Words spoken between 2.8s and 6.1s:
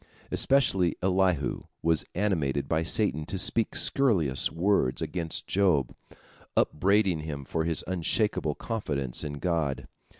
Satan to speak scurrilous words against Job,